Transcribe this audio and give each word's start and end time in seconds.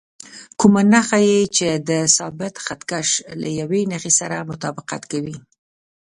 کومه 0.59 0.81
نښه 0.91 1.19
یې 1.29 1.41
چې 1.57 1.67
د 1.89 1.91
ثابت 2.15 2.53
خط 2.65 2.81
کش 2.89 3.09
له 3.41 3.49
یوې 3.59 3.81
نښې 3.91 4.11
سره 4.19 4.47
مطابقت 4.51 5.03
کوي. 5.11 5.37